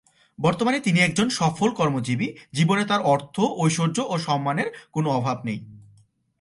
[0.39, 5.59] বর্তমানে তিনি একজন সফল কর্মজীবী, জীবনে তার অর্থ, ঐশ্বর্য ও সম্মানের কোনো অভাব নেই।